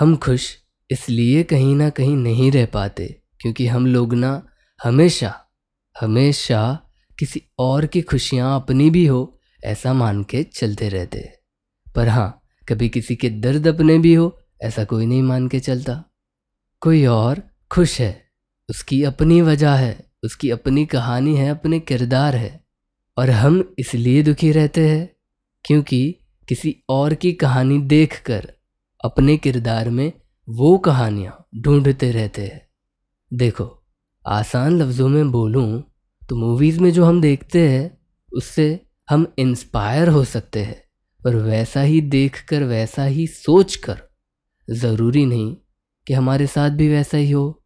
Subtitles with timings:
[0.00, 0.56] हम खुश
[0.90, 4.30] इसलिए कहीं ना कहीं नहीं रह पाते, क्योंकि हम लोग ना
[4.84, 5.34] हमेशा
[6.00, 6.88] हमेशा
[7.18, 11.32] किसी और की खुशियाँ अपनी भी हो, ऐसा मान के चलते रहते।
[11.94, 16.04] पर हाँ कभी किसी के दर्द अपने भी हो, ऐसा कोई नहीं मान के चलता।
[16.80, 18.24] कोई और खुश है,
[18.68, 22.64] उसकी अपनी वजह है, उसकी अपनी कहानी है, अपने किरदार है,
[23.16, 25.08] और हम इसलिए दुखी रहते हैं,
[25.64, 26.16] क्योंकि
[26.48, 28.52] किसी और की कहानी देखकर
[29.00, 30.12] अपने किरदार में
[30.48, 32.60] वो कहानियाँ ढूंढते रहते हैं।
[33.30, 33.64] देखो,
[34.24, 35.82] आसान लफ्ज़ों में बोलूँ
[36.22, 37.98] तो मूवीज़ में जो हम देखते हैं,
[38.32, 40.82] उससे हम इंस्पायर हो सकते हैं,
[41.22, 44.02] पर वैसा ही देखकर, वैसा ही सोचकर
[44.68, 45.56] ज़रूरी नहीं
[46.06, 47.62] कि हमारे साथ भी वैसा ही हो।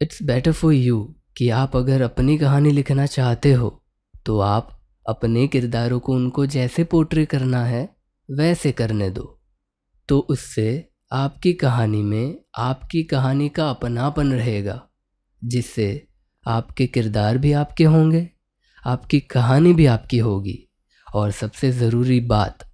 [0.00, 1.02] इट्स बेटर फॉर यू
[1.36, 3.70] कि आप अगर अपनी कहानी लिखना चाहते हो
[4.26, 4.70] तो आप
[5.06, 7.88] अपने किरदारों को उनको जैसे पोर्ट्रे करना है,
[8.28, 9.32] वैसे करने दो।
[10.08, 10.68] तो उससे
[11.12, 14.80] आपकी कहानी में आपकी कहानी का अपनापन रहेगा,
[15.42, 16.06] जिससे
[16.46, 18.28] आपके किरदार भी आपके होंगे,
[18.84, 20.58] आपकी कहानी भी आपकी होगी।
[21.06, 22.64] और सबसे ज़रूरी बात,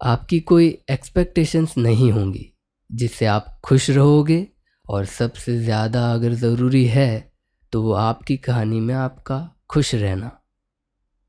[0.00, 2.50] आपकी कोई एक्सपेक्टेशंस नहीं होंगी,
[2.90, 4.46] जिससे आप खुश रहोगे।
[4.86, 7.32] और सबसे ज़्यादा अगर ज़रूरी है
[7.72, 9.38] तो वो आपकी कहानी में आपका
[9.70, 10.30] खुश रहना।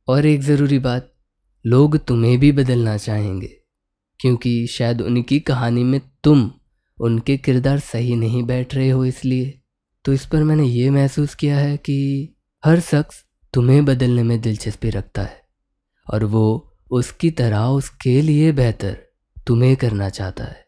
[0.08, 1.12] और एक ज़रूरी बात,
[1.66, 3.56] लोग तुम्हें भी बदलना चाहेंगे।
[4.20, 6.52] क्योंकि शायद उनकी कहानी में तुम
[6.98, 9.62] उनके किरदार सही नहीं बैठ रहे हो इसलिए।
[10.06, 14.90] तो इस पर मैंने ये महसूस किया है कि हर शख्स तुम्हें बदलने में दिलचस्पी
[14.90, 15.42] रखता है
[16.08, 18.98] और वो उसकी तरह उसके लिए बेहतर
[19.48, 20.66] तुम्हें करना चाहता है।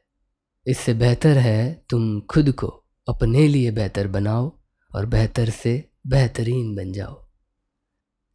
[0.68, 2.68] इससे बेहतर है तुम खुद को
[3.08, 4.52] अपने लिए बेहतर बनाओ
[4.92, 7.16] और बेहतर से बेहतरीन बन जाओ।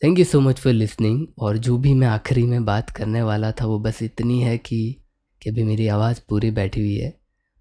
[0.02, 3.52] Thank you so much for listening और जो भी मैं आखिरी में बात करने वाला
[3.52, 5.01] था वो बस इतनी है कि
[5.42, 7.12] कि अभी मेरी आवाज़ पूरी बैठी हुई है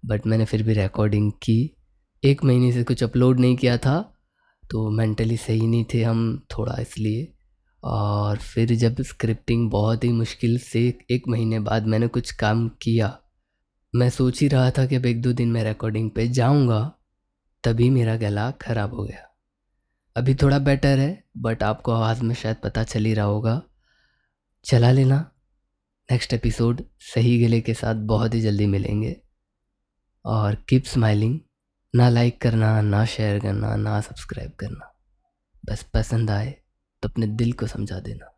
[0.02, 1.76] बट मैंने फिर भी रिकॉर्डिंग की।
[2.22, 4.00] एक महीने से कुछ अपलोड नहीं किया था
[4.64, 7.32] तो मेंटली सही नहीं थे हम थोड़ा इसलिए।
[7.82, 13.18] और फिर जब स्क्रिप्टिंग बहुत ही मुश्किल से एक महीने बाद मैंने कुछ काम किया,
[13.94, 16.80] मैं सोच ही रहा था कि अब एक दो दिन मैं रिकॉर्डिंग पे जाऊँगा,
[17.64, 19.28] तभी मेरा गला ख़राब हो गया।
[20.16, 23.62] अभी थोड़ा बेटर है बट आपको आवाज़ में शायद पता चल ही रहा होगा।
[24.64, 25.31] चला लेना।
[26.10, 29.20] नेक्स्ट एपिसोड सही गले के साथ बहुत ही जल्दी मिलेंगे।
[30.24, 31.40] और कीप स्माइलिंग
[31.94, 34.92] ना लाइक करना, ना शेयर करना, ना सब्सक्राइब करना।
[35.64, 36.50] बस पसंद आए
[37.02, 38.31] तो अपने दिल को समझा देना।